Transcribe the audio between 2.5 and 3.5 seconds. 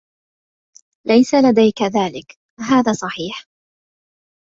أهذا صحيح؟